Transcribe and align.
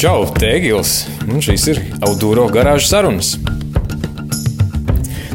Čau, 0.00 0.22
Tēgils! 0.32 1.02
Un 1.28 1.42
šīs 1.44 1.66
ir 1.68 1.78
Audūro 2.06 2.46
garāžas 2.48 2.86
sarunas. 2.88 3.34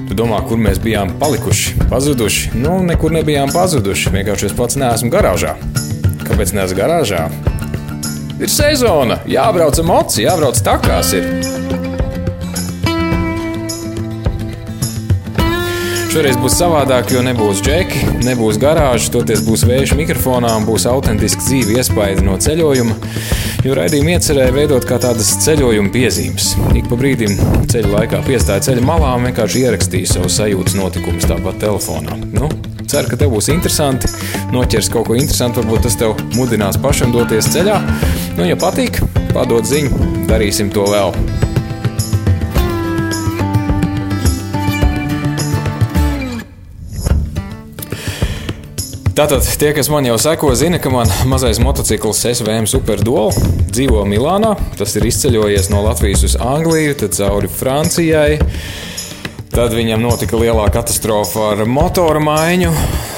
Tu 0.08 0.18
domā, 0.18 0.40
kur 0.50 0.58
mēs 0.58 0.80
bijām 0.82 1.12
palikuši, 1.22 1.76
pazuduši? 1.92 2.56
Nu, 2.64 2.80
nekur 2.88 3.14
nebijām 3.14 3.54
pazuduši. 3.54 4.10
Vienkārši 4.16 4.50
es 4.50 4.56
pats 4.58 4.80
neesmu 4.82 5.12
garāžā. 5.14 5.54
Kāpēc 6.26 6.56
neesmu 6.58 6.80
garāžā? 6.80 7.28
Ir 8.42 8.50
sezona, 8.50 9.20
jābrauc 9.30 9.78
ar 9.84 9.86
moci, 9.86 10.26
jābrauc 10.26 10.58
takās. 10.66 11.14
Ir. 11.14 11.30
Šoreiz 16.10 16.42
būs 16.42 16.58
savādāk, 16.58 17.14
jo 17.14 17.22
nebūs 17.22 17.62
džeki, 17.62 18.16
nebūs 18.26 18.58
garāžas, 18.58 19.14
toties 19.14 19.46
būs 19.46 19.70
vējš 19.70 19.94
mikrofonā 20.02 20.58
un 20.58 20.66
būs 20.66 20.90
autentiski 20.90 21.52
dzīve 21.52 21.84
iespaidi 21.84 22.26
no 22.26 22.42
ceļojuma 22.42 23.45
jo 23.66 23.74
raidījumu 23.74 24.14
iecerēja 24.14 24.54
veidot 24.54 24.86
kā 24.86 25.00
tādas 25.02 25.32
ceļojuma 25.42 25.90
piezīmes. 25.94 26.52
Ik 26.78 26.86
pa 26.90 26.98
brīdim 27.00 27.34
ceļa 27.72 27.92
laikā 27.96 28.22
piestāja 28.28 28.62
ceļa 28.68 28.84
malā 28.86 29.16
un 29.18 29.26
vienkārši 29.30 29.64
ierakstīja 29.66 30.12
savu 30.12 30.30
sajūtas 30.30 30.78
notikumus 30.78 31.26
tāpat 31.30 31.58
telefonā. 31.64 32.20
Nu, 32.36 32.52
ceru, 32.86 33.10
ka 33.10 33.20
tev 33.22 33.34
būs 33.34 33.50
interesanti, 33.54 34.12
noķers 34.54 34.92
kaut 34.94 35.10
ko 35.10 35.18
interesantu, 35.18 35.64
varbūt 35.64 35.88
tas 35.88 35.98
tev 35.98 36.14
mudinās 36.38 36.78
pašam 36.82 37.16
doties 37.16 37.50
ceļā. 37.56 37.80
Nu, 38.38 38.46
ja 38.46 38.60
patīk, 38.60 39.02
padod 39.34 39.66
ziņu, 39.66 40.14
darīsim 40.30 40.70
to 40.76 40.86
vēl. 40.92 41.35
Tātad 49.16 49.46
tie, 49.48 49.70
kas 49.72 49.88
man 49.88 50.04
jau 50.04 50.18
seko, 50.20 50.50
zina, 50.60 50.76
ka 50.84 50.90
man 50.92 51.08
mazais 51.32 51.62
motociklis 51.64 52.20
SVM 52.34 52.66
Superdola 52.68 53.32
dzīvo 53.72 54.02
Milānā. 54.12 54.50
Tas 54.76 54.98
ir 55.00 55.08
izceļojies 55.08 55.70
no 55.72 55.86
Latvijas 55.86 56.26
uz 56.28 56.36
Angliju, 56.36 56.98
tad 57.00 57.16
cauri 57.16 57.48
Francijai. 57.48 58.42
Tad 59.56 59.72
viņam 59.72 60.04
notika 60.04 60.36
lielā 60.36 60.68
katastrofa 60.76 61.54
ar 61.54 61.64
motoru 61.64 62.28
maiņu. 62.28 62.76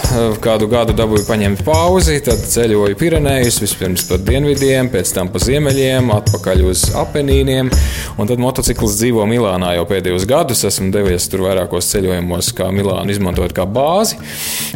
Kādu 0.46 0.68
gadu 0.72 0.94
dabūju 0.96 1.26
paņemt 1.28 1.64
pauzi, 1.68 2.18
tad 2.24 2.42
ceļoju 2.48 2.98
Pirenejus, 3.00 3.60
vispirms 3.62 4.06
pa 4.08 4.20
dienvidiem, 4.22 4.90
pēc 4.94 5.12
tam 5.16 5.32
pa 5.34 5.42
ziemeļiem, 5.44 6.12
atpakaļ 6.16 6.64
uz 6.68 6.86
Apenīniem. 6.98 7.72
Un 8.18 8.30
tad 8.30 8.42
motociklis 8.42 8.98
dzīvo 9.00 9.26
Milānā 9.30 9.74
jau 9.78 9.86
pēdējos 9.90 10.28
gadus. 10.30 10.64
Esmu 10.68 10.90
devies 10.96 11.28
tur 11.32 11.44
vairākos 11.48 11.90
ceļojumos, 11.92 12.52
kā 12.58 12.70
Milānu 12.76 13.14
izmantojot 13.14 13.56
kā 13.58 13.68
bāzi. 13.70 14.20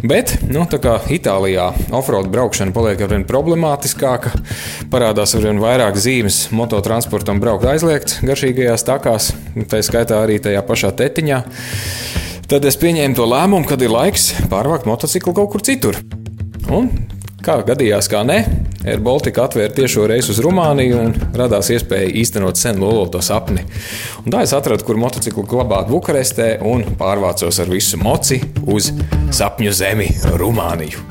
Bet, 0.04 0.38
nu, 0.50 0.66
tā 0.70 0.82
kā 0.84 0.98
Itālijā 1.14 1.70
offroad 1.96 2.32
braukšana 2.34 2.76
paliek 2.76 3.02
arvien 3.06 3.28
problemātiskāka, 3.30 4.34
parādās 4.92 5.36
arvien 5.38 5.62
vairāk 5.64 6.00
zīmes 6.02 6.44
mototransportam 6.56 7.40
braukt 7.44 7.70
aizliegts 7.72 8.20
garšīgajās 8.26 8.88
takās, 8.88 9.32
tā 9.72 9.82
skaitā 9.86 10.22
arī 10.26 10.42
tajā 10.44 10.66
pašā 10.68 10.94
tetiņā. 11.02 11.42
Tad 12.52 12.66
es 12.68 12.76
pieņēmu 12.76 13.16
to 13.16 13.24
lēmumu, 13.32 13.64
kad 13.64 13.80
ir 13.80 13.94
laiks 13.94 14.26
pārvākt 14.52 14.84
motociklu 14.84 15.32
kaut 15.38 15.54
kur 15.54 15.62
citur. 15.64 15.96
Un, 16.68 16.90
kā 17.40 17.54
gadījās, 17.64 18.10
kā 18.12 18.26
ne, 18.28 18.42
Air 18.84 19.00
Baltica 19.00 19.46
atvēra 19.46 19.72
tiešo 19.72 20.04
reisu 20.12 20.34
uz 20.34 20.42
Rumāniju 20.44 20.98
un 21.00 21.14
radās 21.40 21.70
iespēja 21.72 22.10
īstenot 22.20 22.60
sen 22.60 22.82
loloto 22.84 23.22
sapni. 23.24 23.64
Un 24.26 24.36
tā 24.36 24.42
es 24.44 24.52
atradu, 24.58 24.84
kur 24.84 25.00
motociklu 25.00 25.46
glabāt 25.48 25.88
Bukarestē 25.88 26.58
un 26.68 26.84
pārvācos 27.00 27.62
ar 27.64 27.72
visu 27.72 28.02
moci 28.04 28.42
uz 28.68 28.90
sapņu 29.32 29.72
zemi, 29.72 30.10
Rumāniju. 30.42 31.06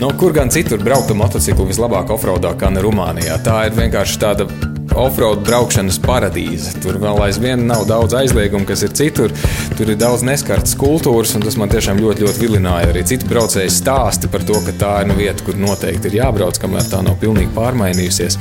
Nu, 0.00 0.14
kur 0.16 0.32
gan 0.32 0.48
citur 0.48 0.80
braukt 0.80 1.12
ar 1.12 1.20
motociklu 1.20 1.68
vislabāk 1.68 2.16
offroadā, 2.16 2.54
kā 2.56 2.72
ne 2.72 2.80
Rumānijā? 2.88 3.36
Tā 3.44 3.66
ir 3.68 3.76
vienkārši 3.76 4.24
tāda 4.24 4.48
offroad 4.94 5.42
braukšanas 5.46 5.98
paradīze. 6.04 6.74
Tur 6.84 7.00
vēl 7.02 7.22
aizvien 7.26 7.64
nav 7.68 7.86
daudz 7.88 8.16
aizliegumu, 8.18 8.66
kas 8.68 8.84
ir 8.86 8.94
citur. 8.96 9.34
Tur 9.78 9.92
ir 9.92 9.98
daudz 10.00 10.24
neskartas 10.26 10.76
kultūras, 10.78 11.34
un 11.38 11.46
tas 11.46 11.58
man 11.60 11.72
tiešām 11.72 12.00
ļoti, 12.02 12.26
ļoti 12.26 12.44
vilināja. 12.44 12.92
Arī 12.92 13.04
citi 13.08 13.28
braucēji 13.30 13.72
stāsti 13.72 14.30
par 14.32 14.46
to, 14.46 14.60
ka 14.66 14.76
tā 14.80 14.92
ir 15.02 15.10
nu 15.10 15.18
vieta, 15.18 15.44
kur 15.46 15.58
noteikti 15.60 16.12
ir 16.12 16.20
jābrauc, 16.20 16.60
kamēr 16.62 16.86
tā 16.92 17.02
nav 17.06 17.18
pilnīgi 17.22 17.52
pārmainījusies. 17.56 18.38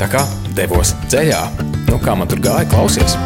Tā 0.00 0.10
kā 0.12 0.24
devos 0.58 0.94
ceļā. 1.12 1.42
Nu, 1.88 2.00
kā 2.04 2.16
man 2.18 2.30
tur 2.30 2.42
gāja, 2.44 2.68
klausies! 2.72 3.18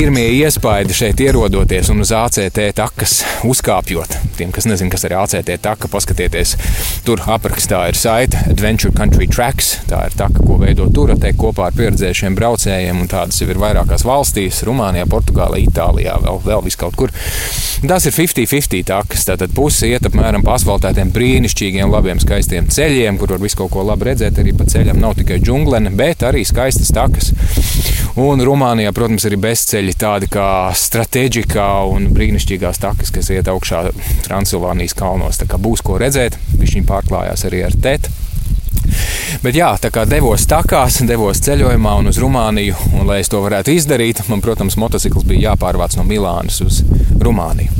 Pirmie 0.00 0.30
iespaidi 0.32 0.94
šeit 0.96 1.18
ierodoties 1.20 1.90
un 1.92 2.00
uz 2.00 2.08
ACT 2.16 2.56
takas 2.72 3.18
uzkāpjot. 3.44 4.14
Tiem, 4.38 4.48
kas 4.48 4.64
nezina, 4.64 4.88
kas 4.88 5.02
ir 5.04 5.12
ACT 5.12 5.50
taka, 5.60 5.90
paskatieties, 5.92 6.54
tur 7.04 7.20
aprakstā 7.28 7.82
ir 7.90 7.98
saite 8.00 8.40
Adventure 8.48 8.96
Country 8.96 9.28
Tracks. 9.28 9.74
Tā 9.90 10.06
ir 10.08 10.16
taka, 10.16 10.40
ko 10.40 10.56
veido 10.62 10.86
turatē 10.96 11.34
kopā 11.36 11.66
ar 11.68 11.76
pieredzējušiem 11.76 12.38
braucējiem, 12.38 13.02
un 13.02 13.12
tādas 13.12 13.42
jau 13.42 13.50
ir 13.52 13.60
vairākās 13.60 14.06
valstīs- 14.08 14.62
Rumānijā, 14.70 15.04
Portugālē, 15.04 15.60
Itālijā, 15.66 16.16
vēl, 16.24 16.40
vēl 16.48 16.64
vis 16.64 16.80
kaut 16.80 16.96
kur. 16.96 17.12
Tas 17.84 18.08
ir 18.08 18.16
50-50 18.16 18.88
takas. 18.88 19.28
Tātad 19.28 19.52
puse 19.52 19.84
iet 19.84 20.08
apmēram 20.08 20.40
pa 20.44 20.56
asfaltētiem 20.56 21.12
brīnišķīgiem, 21.12 21.92
labiem, 21.92 22.24
skaistiem 22.24 22.72
ceļiem, 22.72 23.20
kur 23.20 23.36
var 23.36 23.44
visu 23.44 23.60
kaut 23.60 23.72
ko 23.76 23.84
labi 23.84 24.08
redzēt. 24.08 24.40
Arī 24.40 24.56
pa 24.56 24.64
ceļam 24.64 24.96
nav 24.96 25.20
tikai 25.20 25.42
džunglene, 25.44 25.92
bet 25.92 26.24
arī 26.24 26.46
skaistas 26.48 26.88
takas. 26.88 27.34
Un 28.20 28.42
Rumānijā, 28.44 28.90
protams, 28.92 29.24
ir 29.24 29.38
bezceļi 29.40 29.94
tādi 29.96 30.26
kā 30.28 30.68
strateģikā 30.76 31.68
un 31.88 32.10
brīnišķīgās 32.12 32.80
takas, 32.82 33.12
kas 33.14 33.30
iet 33.32 33.48
augšā 33.48 33.86
Transilvānijas 34.26 34.92
kalnos. 34.98 35.38
Tā 35.40 35.46
kā 35.48 35.56
būs 35.56 35.80
ko 35.86 35.96
redzēt, 36.02 36.36
viņš 36.60 36.74
pārklājās 36.90 37.46
arī 37.48 37.62
ar 37.64 37.76
tētu. 37.86 38.12
Bet 39.40 39.56
jā, 39.56 39.70
tā 39.80 39.88
kā 39.94 40.04
devos 40.10 40.44
takās, 40.50 40.98
devos 41.08 41.40
ceļojumā 41.46 41.94
un 42.02 42.10
uz 42.10 42.20
Rumāniju, 42.20 42.76
un 42.98 43.08
lai 43.08 43.22
es 43.22 43.32
to 43.32 43.40
varētu 43.40 43.72
izdarīt, 43.78 44.20
man, 44.28 44.44
protams, 44.44 44.76
motocikls 44.80 45.24
bija 45.24 45.54
jāpārvāc 45.54 45.96
no 45.96 46.04
Milānas 46.04 46.60
uz 46.66 46.82
Rumāniju. 47.24 47.72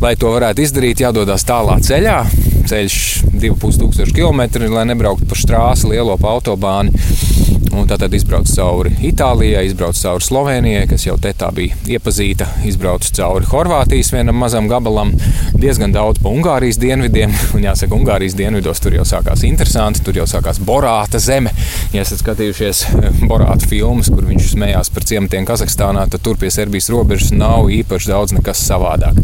Lai 0.00 0.14
to 0.16 0.32
varētu 0.32 0.64
izdarīt, 0.64 1.04
jādodas 1.04 1.44
tālā 1.44 1.76
ceļā. 1.84 2.22
Ceļš 2.68 2.98
2500 3.32 4.14
km, 4.16 4.44
lai 4.72 4.86
nebrauktu 4.92 5.26
pa 5.28 5.38
strāsu, 5.38 5.92
lielo 5.92 6.16
pa 6.20 6.36
autobānu. 6.36 6.92
Un 7.72 7.86
tā 7.88 7.96
tad 7.96 8.12
izbraucu 8.12 8.52
cauri 8.52 8.90
Itālijai, 9.08 9.62
izbraucu 9.64 10.02
cauri 10.02 10.24
Slovenijai, 10.26 10.82
kas 10.90 11.06
jau 11.06 11.14
te 11.20 11.30
tā 11.36 11.48
bija 11.56 11.78
iepazīta, 11.94 12.44
izbraucu 12.68 13.08
cauri 13.16 13.48
Horvātijas 13.48 14.10
vienam 14.12 14.36
mazam 14.36 14.68
gabalam, 14.68 15.14
diezgan 15.56 15.94
daudz 15.94 16.20
pa 16.20 16.28
Ungārijas 16.28 16.76
dienvidiem. 16.82 17.32
Un 17.56 17.64
jāsaka, 17.64 17.96
Ungārijas 17.96 18.36
dienvidos 18.36 18.82
tur 18.84 18.98
jau 18.98 19.06
sākās 19.08 19.46
interesanti, 19.48 20.04
tur 20.04 20.20
jau 20.20 20.28
sākās 20.28 20.60
Borāta 20.60 21.20
zeme. 21.22 21.54
Ja 21.96 22.04
esat 22.04 22.20
skatījušies 22.20 22.84
eh, 22.90 23.08
Borāta 23.24 23.68
filmas, 23.70 24.12
kur 24.12 24.28
viņš 24.28 24.52
smējās 24.52 24.92
par 24.92 25.08
ciematiem 25.08 25.48
Kazahstānā, 25.48 26.04
tad 26.12 26.24
tur 26.26 26.36
pie 26.40 26.52
Serbijas 26.52 26.90
robežas 26.92 27.32
nav 27.32 27.72
īpaši 27.72 28.12
daudz 28.12 28.36
nekas 28.36 28.66
savādāk. 28.68 29.16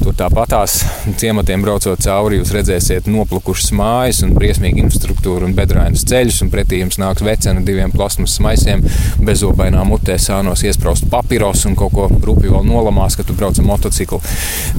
Tur 0.00 0.16
tāpatās 0.16 0.80
ciematiem 1.20 1.62
braucot 1.62 2.00
cauri, 2.02 2.40
jūs 2.40 2.56
redzēsiet 2.72 3.08
noplukušas 3.10 3.72
mājas 3.76 4.22
un 4.24 4.32
briesmīgu 4.36 4.80
infrastruktūru 4.86 5.48
un 5.48 5.56
bedrainus 5.56 6.06
ceļus, 6.08 6.40
un 6.44 6.50
pretī 6.52 6.80
jums 6.80 6.98
nāks 7.00 7.24
vecena 7.24 7.60
diviem 7.64 7.92
plasmas 7.92 8.38
maisiem, 8.40 8.84
bezobainā 9.20 9.84
mutē 9.84 10.16
sānos 10.20 10.64
iesprāst 10.64 11.08
papīros 11.12 11.66
un 11.68 11.76
kaut 11.76 11.92
ko 11.92 12.08
rūpīgi 12.08 12.54
vēl 12.54 12.64
nolamās, 12.68 13.18
ka 13.18 13.26
tu 13.28 13.36
brauc 13.36 13.58
ar 13.58 13.68
motociklu. 13.68 14.22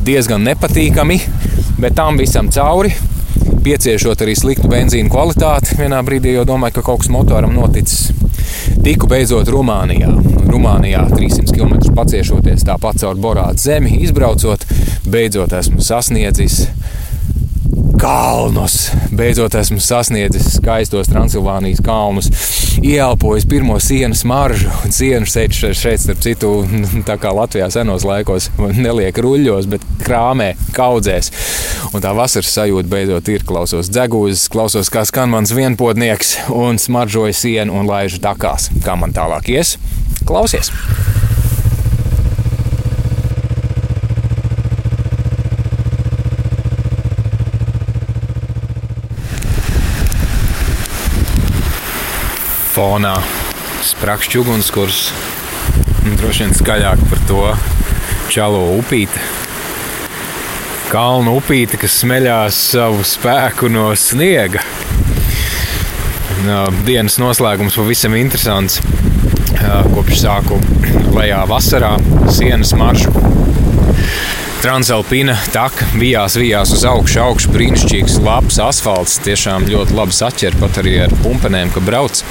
Diezgan 0.05 0.45
nepatīkami, 0.49 1.19
bet 1.77 1.97
tam 1.99 2.17
visam 2.17 2.49
cauri 2.53 2.95
pieciešot 3.63 4.25
arī 4.25 4.34
sliktu 4.35 4.69
benzīnu 4.72 5.11
kvalitāti. 5.11 5.78
Vienā 5.79 6.01
brīdī 6.05 6.34
jau 6.34 6.47
domāju, 6.47 6.79
ka 6.79 6.87
kaut 6.89 7.03
kas 7.03 7.11
motoram 7.13 7.53
noticis. 7.55 8.09
Tiku 8.84 9.07
beidzot 9.11 9.47
Rumānijā. 9.53 10.09
Rumānijā 10.49 11.05
300 11.13 11.53
km 11.55 11.93
paciešoties 11.96 12.66
tāpat 12.67 12.99
caur 13.03 13.19
Borātu 13.22 13.63
zemi, 13.63 13.96
izbraucot, 14.03 14.66
beidzot 15.07 15.55
esmu 15.59 15.84
sasniedzis 15.84 16.66
kalnus. 18.03 18.91
Beidzot 19.16 19.55
esmu 19.55 19.79
sasniedzis 19.79 20.58
skaistos 20.58 21.08
Transilvānijas 21.08 21.79
kalnus, 21.85 22.28
ieelpojis 22.84 23.46
pirmo 23.49 23.78
sienas 23.79 24.25
maržu. 24.28 24.72
Sienu 24.91 25.29
šeit, 25.29 25.55
šeit, 25.55 26.02
starp 26.03 26.20
citu, 26.25 26.52
tā 27.09 27.16
kā 27.22 27.31
Latvijā 27.35 27.70
senos 27.72 28.03
laikos, 28.08 28.49
neliek 28.59 29.17
ruļļos, 29.23 29.70
bet 29.72 29.87
krāmē, 30.03 30.53
kaudzēs. 30.75 31.31
Un 31.93 32.03
tā 32.03 32.11
vasaras 32.17 32.52
sajūta 32.58 32.91
beidzot 32.91 33.31
ir. 33.31 33.47
Klausos 33.47 33.91
dzegūzes, 33.93 34.49
klausos, 34.52 34.91
kā 34.91 35.05
skan 35.08 35.31
mans 35.31 35.55
vienpotnieks, 35.55 36.37
un 36.52 36.81
smaržoju 36.81 37.35
sienu 37.37 37.79
un 37.79 37.87
laižu 37.87 38.20
takās. 38.23 38.72
Kā 38.84 38.99
man 38.99 39.16
tālāk 39.16 39.53
ies? 39.55 39.78
Klausies! 40.28 40.72
Fonā 52.73 53.14
sprakšķi 53.85 54.40
ugunskurs. 54.41 54.99
Droši 56.17 56.46
vien 56.46 56.55
skaļāk 56.58 57.03
par 57.09 57.20
to 57.29 57.41
čalo 58.34 58.64
upīti. 58.79 59.22
Kalnu 60.90 61.35
upīti, 61.37 61.78
kas 61.81 61.99
smeļās 62.02 62.58
savu 62.73 63.05
spēku 63.05 63.70
no 63.73 63.91
sniega. 63.97 64.64
Dienas 66.87 67.20
noslēgums 67.22 67.78
pavisam 67.78 68.17
interesants. 68.17 68.81
Kopš 69.93 70.23
sāku 70.25 70.58
lejā 71.20 71.46
vasarā 71.49 71.96
sienas 72.34 72.73
maršu 72.78 73.42
Transalpina 74.63 75.33
taka 75.51 75.85
vijās, 75.99 76.37
vijās 76.39 76.69
uz 76.71 76.85
augšu, 76.87 77.17
augšu 77.19 77.49
brīnišķīgs, 77.51 78.13
labs 78.23 78.61
asfalts. 78.63 79.17
Tiešām 79.25 79.65
ļoti 79.67 79.97
labi 79.97 80.15
saķer 80.15 80.55
pat 80.61 80.77
arī 80.79 80.93
ar 81.03 81.11
pumpenēm, 81.19 81.73
ka 81.75 81.83
brauc. 81.83 82.21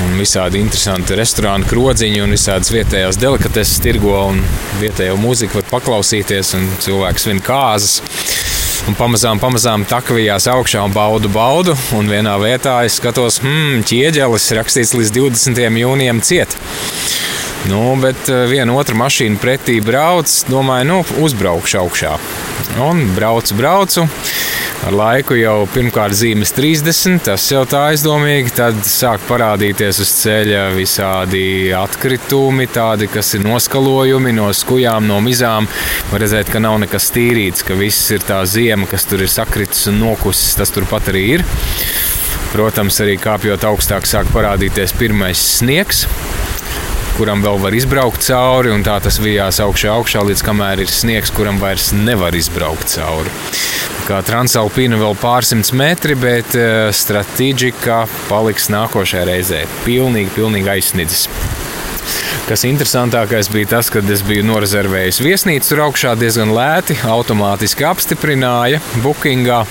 Un 0.00 0.14
visādi 0.16 0.62
interesanti 0.64 1.18
restorāni, 1.20 1.68
krodziņi 1.68 2.22
un 2.24 2.32
visādas 2.32 2.72
vietējās 2.72 3.20
delikateses 3.20 3.82
tirgo 3.84 4.14
un 4.30 4.40
vietējo 4.80 5.18
mūziku 5.20 5.60
var 5.60 5.68
paklausīties 5.74 6.54
un 6.56 6.70
cilvēks 6.86 7.28
svin 7.28 7.44
kāzas. 7.44 7.98
Un 8.88 8.96
pamazām, 8.96 9.36
pamazām 9.42 9.84
takavījās 9.92 10.48
augšā 10.54 10.86
un 10.88 10.96
baudu, 10.96 11.28
baudu. 11.36 11.76
Un 11.98 12.08
vienā 12.08 12.38
vietā 12.40 12.78
es 12.88 12.96
skatos, 12.96 13.42
hmm, 13.44 13.84
ķieģelis 13.84 14.48
rakstīts 14.56 14.96
līdz 14.96 15.12
20. 15.20 15.80
jūnijam 15.84 16.24
ciet. 16.24 16.56
Nu, 17.66 17.96
bet 17.98 18.28
eh, 18.30 18.44
viena 18.46 18.74
otra 18.78 18.94
mašīna 18.94 19.40
pretī 19.42 19.80
brauc, 19.82 20.30
domāju, 20.50 20.86
nu, 20.86 20.98
uzbraukšu 21.26 21.80
augšā. 21.80 22.12
Un 22.86 23.02
braucu, 23.16 23.56
braucu. 23.58 24.04
Ar 24.86 24.94
laiku 24.94 25.34
jau 25.34 25.64
pirmkārt 25.72 26.14
zīmes 26.14 26.52
30, 26.54 27.16
tas 27.26 27.42
jau 27.50 27.64
tā 27.66 27.80
aizdomīgi. 27.90 28.52
Tad 28.54 28.78
sāk 28.86 29.24
parādīties 29.26 29.98
uz 30.04 30.12
ceļa 30.20 30.68
visādi 30.76 31.72
atkritumi, 31.74 32.68
tādi, 32.70 33.08
kas 33.10 33.32
ir 33.34 33.42
noskalojumi 33.48 34.36
no 34.36 34.52
skujām, 34.54 35.08
no 35.10 35.18
mizām. 35.24 35.66
Var 36.12 36.22
redzēt, 36.22 36.52
ka 36.52 36.62
nav 36.62 36.78
nekas 36.84 37.10
tīrīts, 37.16 37.66
ka 37.66 37.74
viss 37.78 38.12
ir 38.14 38.22
tā 38.28 38.44
ziema, 38.46 38.86
kas 38.90 39.08
tur 39.10 39.26
ir 39.26 39.32
sakritis 39.32 39.88
un 39.90 39.98
nokusis. 40.04 40.54
Tas 40.60 40.74
turpat 40.76 41.10
arī 41.10 41.24
ir. 41.38 41.46
Protams, 42.52 43.00
arī 43.02 43.18
kāpjot 43.18 43.66
augstāk, 43.66 44.06
sāk 44.06 44.30
parādīties 44.36 44.94
pirmais 45.00 45.40
sniegs 45.58 46.06
kuram 47.16 47.40
vēl 47.40 47.56
var 47.62 47.72
izbraukt 47.72 48.20
cauri, 48.26 48.68
un 48.74 48.82
tā 48.84 48.98
tas 49.00 49.16
vijās 49.22 49.56
augšā, 49.64 49.94
augšā 49.96 50.20
līdz 50.28 50.42
kamēr 50.44 50.82
ir 50.84 50.90
sniegs, 50.92 51.30
kuram 51.32 51.56
vairs 51.62 51.88
nevar 51.96 52.36
izbraukt 52.36 52.90
cauri. 52.92 53.32
Kā 54.04 54.18
Transalpīna 54.26 54.98
vēl 55.00 55.16
pārsimts 55.18 55.72
metri, 55.76 56.14
bet 56.18 56.52
uh, 56.58 56.90
strateģika 56.92 58.02
paliks 58.28 58.68
nākošajā 58.72 59.24
reizē. 59.30 59.62
Pilnīgi, 59.86 60.34
pilnīgi 60.36 60.70
aizsnidzis. 60.76 61.24
Kas 62.46 62.66
interesantākais 62.68 63.48
bija 63.50 63.72
tas, 63.72 63.88
ka 63.90 64.04
es 64.12 64.22
biju 64.26 64.44
norezervējis 64.46 65.22
viesnīcu 65.24 65.72
tur 65.72 65.86
augšā 65.88 66.12
diezgan 66.20 66.52
lēti, 66.54 66.98
automātiski 67.08 67.88
apstiprināja 67.88 68.82
bookingā, 69.02 69.62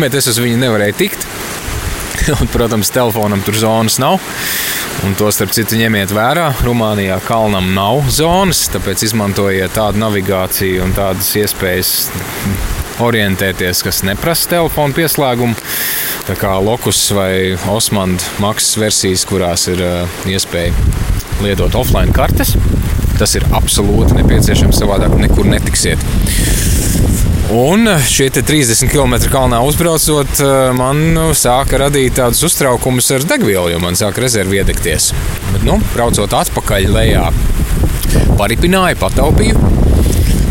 bet 0.00 0.16
es 0.16 0.32
uz 0.32 0.40
viņu 0.42 0.58
nevarēju 0.64 0.98
tikt. 1.04 1.28
Un, 2.40 2.48
protams, 2.48 2.90
telefonam 2.94 3.44
tur 3.44 3.60
zonas 3.60 4.00
nav. 4.02 4.18
Un 5.04 5.12
to 5.20 5.28
starp 5.28 5.52
citu 5.52 5.76
ņemiet 5.76 6.12
vērā. 6.16 6.46
Rumānijā 6.64 7.18
kalnam 7.26 7.74
nav 7.76 8.06
zonas, 8.08 8.62
tāpēc 8.72 9.02
izmantojiet 9.04 9.74
tādu 9.76 10.00
navigāciju 10.00 10.80
un 10.86 10.94
tādas 10.96 11.28
iespējas 11.36 11.90
orientēties, 13.04 13.82
kas 13.84 14.00
neprasa 14.08 14.54
telefonu 14.54 14.96
pieslēgumu. 14.96 15.58
Tā 16.24 16.36
kā 16.40 16.54
Lokus 16.56 17.02
vai 17.12 17.52
Osmanda 17.68 18.24
maksas 18.40 18.78
versijas, 18.80 19.26
kurās 19.28 19.66
ir 19.68 19.82
uh, 19.84 20.20
iespēja 20.30 20.72
lietot 21.44 21.76
offline 21.76 22.14
kartes, 22.16 22.54
tas 23.20 23.36
ir 23.36 23.44
absolūti 23.52 24.16
nepieciešams. 24.22 24.80
Savādāk 24.80 25.18
nekur 25.20 25.52
netiksiet. 25.52 26.00
Un 27.52 27.84
šie 28.08 28.30
30 28.32 28.88
km 28.88 29.18
kalnā 29.28 29.58
uzbraucot, 29.68 30.40
eh, 30.40 30.72
man 30.72 31.02
nu, 31.12 31.26
sāka 31.36 31.76
radīt 31.82 32.16
tādus 32.16 32.40
uztraukumus 32.48 33.10
ar 33.12 33.26
degvielu, 33.28 33.74
jo 33.74 33.80
man 33.84 33.98
sāka 34.00 34.24
rezervi 34.24 34.62
iedegties. 34.62 35.10
Bet, 35.52 35.62
nu, 35.68 35.76
braucot 35.92 36.32
atpakaļ 36.40 36.88
lejā, 36.96 37.28
paripināju, 38.40 38.96
pataupīju. 38.96 39.83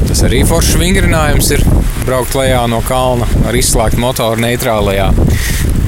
Tas 0.07 0.23
arī 0.27 0.43
foršs 0.47 0.77
vingrinājums 0.81 1.51
ir 1.55 1.63
braukt 2.03 2.35
lejā 2.37 2.63
no 2.69 2.81
kalna 2.85 3.27
ar 3.47 3.55
izslēgtu 3.55 4.01
motoru 4.03 4.43
neitrālajā 4.43 5.09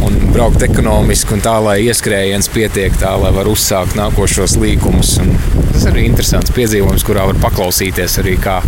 un 0.05 0.17
braukt 0.33 0.63
ekonomiski 0.65 1.35
un 1.35 1.43
tā, 1.43 1.55
lai 1.63 1.79
ieskrējiens 1.87 2.49
pietiek 2.53 2.95
tā, 3.01 3.15
lai 3.19 3.31
var 3.35 3.49
uzsākt 3.49 3.97
nākošos 3.97 4.57
līkumus. 4.61 5.15
Un 5.23 5.33
tas 5.71 5.87
arī 5.89 6.05
ir 6.05 6.11
interesants 6.11 6.53
piedzīvojums, 6.55 7.05
kurā 7.07 7.25
var 7.29 7.39
paklausīties 7.41 8.19
arī 8.21 8.35
kā 8.41 8.59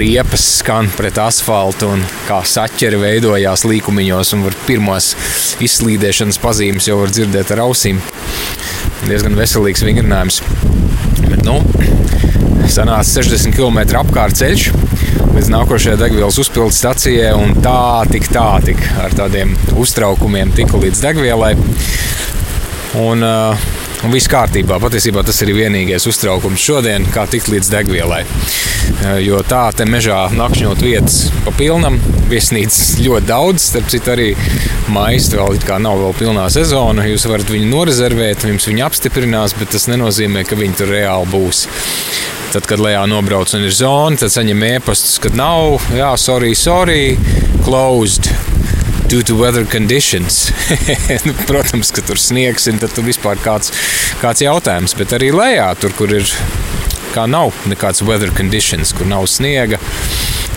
riepas 0.00 0.44
skan 0.60 0.90
pret 0.94 1.18
asfaltu 1.18 1.88
un 1.94 2.04
kā 2.28 2.42
saķeri 2.46 3.00
veidojās 3.00 3.64
līkumiņos 3.66 4.34
un 4.36 4.44
var 4.46 4.58
pirmās 4.68 5.14
izslīdēšanas 5.64 6.38
pazīmes 6.42 6.90
jau 6.90 7.00
var 7.00 7.14
dzirdēt 7.14 7.54
ar 7.56 7.64
ausīm. 7.66 8.02
Diezgan 9.08 9.38
veselīgs 9.38 9.82
vingrinājums. 9.86 10.42
Bet, 11.24 11.42
nu, 11.46 11.58
sanāca 12.70 13.22
60 13.22 13.56
km 13.56 13.80
apkārt 14.00 14.38
ceļš 14.38 14.70
līdz 15.34 15.50
nākošajai 15.54 15.98
degvielas 16.00 16.38
uzpildes 16.42 16.78
stacijai, 16.82 17.30
un 17.38 17.54
tā 17.64 18.04
tik 18.10 18.26
tā, 18.32 18.46
tik 18.64 18.80
ar 19.00 19.14
tādiem 19.16 19.54
uztraukumiem 19.80 20.52
tiku 20.56 20.80
līdz 20.82 21.02
degvielai. 21.04 21.54
Un, 23.00 23.22
uh, 23.22 23.69
un 24.04 24.14
viss 24.14 24.30
kārtībā. 24.30 24.78
Patiesībā 24.80 25.22
tas 25.26 25.40
ir 25.44 25.52
vienīgais 25.56 26.06
uztraukums 26.08 26.62
šodien, 26.62 27.06
kā 27.12 27.26
tikt 27.30 27.50
līdz 27.52 27.70
degvielai. 27.72 28.22
Eh, 28.24 29.20
jo 29.26 29.40
tā 29.46 29.62
te 29.76 29.86
mežā 29.88 30.22
nakšņot 30.34 30.82
vietas 30.84 31.18
pa 31.44 31.52
pilnam, 31.56 31.98
viesnīcas 32.30 32.98
ļoti 33.04 33.30
daudz. 33.30 33.68
Starp 33.70 33.88
citu, 33.92 34.14
arī 34.14 34.28
maisa 34.92 35.38
vēl 35.38 35.60
nav 35.84 36.00
vēl 36.04 36.16
pilnā 36.18 36.48
sezona. 36.52 37.06
Jūs 37.08 37.28
varat 37.30 37.52
viņu 37.52 37.70
norezervēt, 37.70 38.46
jums 38.48 38.68
viņi 38.70 38.86
apstiprinās, 38.88 39.56
bet 39.58 39.72
tas 39.76 39.88
nenozīmē, 39.90 40.44
ka 40.48 40.58
viņi 40.58 40.80
tur 40.80 40.94
reāli 40.96 41.30
būs. 41.32 41.66
Tad, 42.50 42.66
kad 42.66 42.82
lejā 42.82 43.04
nobrauc 43.06 43.52
un 43.54 43.68
ir 43.68 43.74
zona, 43.74 44.18
tad 44.18 44.34
saņem 44.34 44.64
ēpastus, 44.72 45.20
kad 45.22 45.38
nav, 45.38 45.78
jā, 45.94 46.10
sorry, 46.18 46.56
sorry, 46.58 47.14
closed 47.62 48.32
due 49.10 49.22
to 49.22 49.34
weather 49.34 49.64
conditions. 49.64 50.52
Nu, 51.26 51.34
protams, 51.46 51.90
ka 51.90 52.02
tur 52.06 52.18
sniegs 52.18 52.68
ir, 52.70 52.78
tad 52.78 52.94
tur 52.94 53.04
vispār 53.04 53.40
kāds, 53.42 53.72
kāds 54.22 54.44
jautājums. 54.44 54.94
Bet 54.94 55.12
arī 55.16 55.32
lejā, 55.34 55.66
tur, 55.82 55.92
kur 55.98 56.12
ir 56.14 56.28
kā 57.10 57.26
nav 57.26 57.50
nekāds 57.68 58.04
weather 58.06 58.30
conditions, 58.30 58.94
kur 58.94 59.08
nav 59.10 59.26
sniega. 59.26 59.80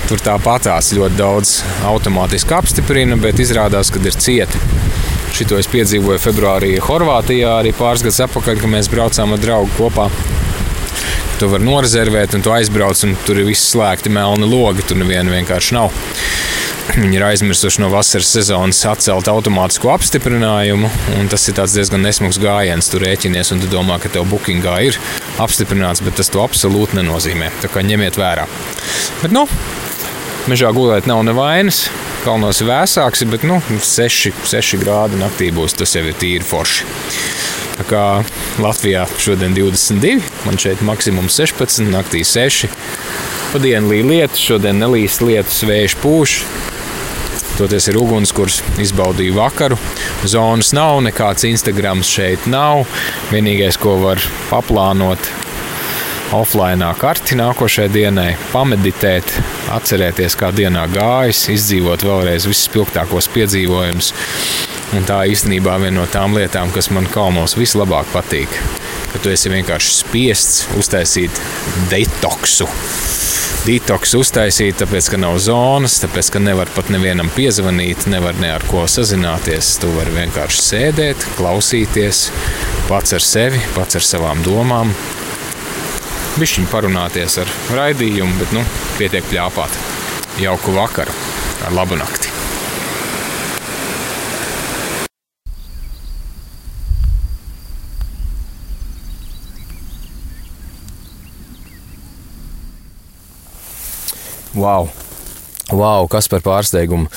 Tur 0.06 0.22
tāpatās 0.22 0.92
ļoti 0.94 1.18
daudz 1.18 1.56
automātiski 1.90 2.54
apstiprina, 2.54 3.18
bet 3.18 3.42
izrādās, 3.42 3.90
ka 3.90 4.04
ir 4.04 4.18
cieti. 4.22 4.62
Šito 5.34 5.58
es 5.58 5.70
piedzīvoju 5.72 6.22
februārī 6.22 6.76
Horvātijā, 6.84 7.56
arī 7.64 7.74
pāris 7.74 8.06
gadus 8.06 8.22
atpakaļ, 8.28 8.60
kad 8.62 8.70
mēs 8.70 8.92
braucām 8.94 9.34
ar 9.34 9.42
draugu 9.42 9.74
kopā. 9.80 10.12
Tu 11.40 11.50
vari 11.50 11.66
norezervēt, 11.66 12.38
un 12.38 12.46
tu 12.46 12.54
aizbrauc, 12.54 13.02
un 13.08 13.18
tur 13.26 13.42
ir 13.42 13.50
viss 13.50 13.74
slēgti 13.74 14.14
melni 14.14 14.46
logi. 14.46 14.86
Tur 14.86 15.02
neviena 15.02 15.34
vienkārši 15.34 15.80
nav. 15.80 16.04
Viņi 17.02 17.16
ir 17.16 17.24
aizmirsuši 17.26 17.82
no 17.84 17.90
vasaras 17.94 18.30
sezonas 18.36 18.82
atcelt 18.90 19.30
automātisko 19.32 19.92
apstiprinājumu, 19.94 20.90
un 21.20 21.30
tas 21.32 21.48
ir 21.48 21.56
diezgan 21.58 22.04
nesmags 22.04 22.40
gājiens. 22.44 22.90
Tur 22.92 23.06
rēķinies, 23.06 23.54
un 23.56 23.64
tu 23.64 23.70
domā, 23.72 24.00
ka 24.04 24.12
tev 24.12 24.28
bookingā 24.32 24.76
ir 24.90 25.00
apstiprināts, 25.44 26.04
bet 26.04 26.20
tas 26.20 26.32
to 26.34 26.44
absolūti 26.44 27.00
nenozīmē. 27.00 27.54
Tā 27.64 27.72
kā 27.72 27.86
ņemiet 27.86 28.20
vērā. 28.20 28.48
Bet, 29.22 29.32
nu, 29.36 29.46
mežā 30.52 30.74
gulēt 30.76 31.08
nav 31.10 31.24
nevainas. 31.28 31.88
Kalnos 32.24 32.62
vēsāks, 32.64 33.26
bet 33.32 33.44
nu, 33.48 33.58
6, 33.84 34.32
6 34.48 34.80
grādi 34.80 35.20
naktī 35.20 35.50
būs. 35.56 35.76
Tas 35.80 35.96
jau 35.96 36.06
ir 36.08 36.16
tīri 36.20 36.46
forši. 36.48 36.88
Tā 37.74 37.86
kā 37.90 38.04
Latvijā 38.62 39.08
šodien 39.18 39.56
22, 39.58 40.22
man 40.46 40.60
šeit 40.62 40.84
maksimums 40.86 41.40
16, 41.40 41.90
naktī 41.90 42.22
6. 42.28 42.70
Pa 43.54 43.62
dienu 43.62 43.92
līja 43.92 44.06
lietus, 44.10 44.44
šodien 44.46 44.80
nelīs 44.82 45.20
lietus, 45.22 45.64
vējš 45.68 45.98
pūš. 46.02 46.38
Toties 47.54 47.86
ir 47.92 48.00
ugunskurs, 48.02 48.62
izbaudīju 48.82 49.36
vakaru. 49.38 49.78
Zonas 50.26 50.72
nav, 50.74 51.04
nekāds 51.06 51.46
Instagrams 51.46 52.10
šeit 52.10 52.48
nav. 52.50 52.88
Vienīgais, 53.30 53.78
ko 53.78 54.00
var 54.02 54.22
paplānot, 54.50 55.30
offline 56.34 56.90
karti 56.98 57.38
nākošajai 57.38 57.92
dienai, 57.94 58.30
pameditēt, 58.52 59.36
atcerēties, 59.76 60.38
kā 60.40 60.50
dienā 60.56 60.88
gājis, 60.94 61.46
izdzīvot 61.54 62.06
vēlreiz 62.08 62.48
visus 62.50 62.66
spilgtākos 62.72 63.30
piedzīvojumus. 63.36 64.14
Un 64.98 65.06
tā 65.10 65.24
īstenībā 65.30 65.78
viena 65.82 66.00
no 66.02 66.08
tām 66.10 66.38
lietām, 66.38 66.74
kas 66.74 66.90
man 66.94 67.06
kalnos 67.14 67.58
vislabāk 67.58 68.10
patīk. 68.14 68.83
Ka 69.14 69.22
tu 69.24 69.32
esi 69.34 69.52
vienkārši 69.54 69.96
spiests 70.02 70.64
uztaisīt 70.80 71.42
detoksu. 71.92 72.68
Detoksu 73.64 74.20
uztaisīt, 74.20 74.76
tāpēc, 74.82 75.08
ka 75.14 75.20
nav 75.22 75.38
zonas, 75.40 75.96
tāpēc, 76.04 76.34
ka 76.36 76.42
nevar 76.44 76.72
pat 76.76 76.90
nevienam 76.92 77.30
piezvanīt, 77.32 78.10
nevar 78.12 78.36
ne 78.42 78.52
ar 78.58 78.66
ko 78.68 78.84
sazināties. 78.92 79.78
Tu 79.80 79.92
vari 79.96 80.12
vienkārši 80.18 80.66
sēdēt, 80.66 81.28
klausīties 81.38 82.26
pats 82.90 83.16
ar 83.16 83.24
sevi, 83.24 83.64
pats 83.78 84.02
ar 84.02 84.04
savām 84.04 84.44
domām. 84.44 84.92
Bišķiņi 86.36 86.72
parunāties 86.74 87.40
ar 87.46 87.58
raidījumu, 87.78 88.36
bet 88.42 88.56
nu, 88.58 88.68
pietiek 89.00 89.32
pļāpāt. 89.32 89.82
Jauku 90.44 90.76
vakaru, 90.76 91.16
ar 91.64 91.78
labu 91.78 92.02
nakti! 92.02 92.33
Wow! 104.64 104.88
wow, 105.76 106.06
kas 106.08 106.30
par 106.32 106.40
pārsteigumu! 106.46 107.10